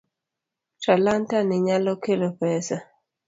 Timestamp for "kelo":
2.03-2.27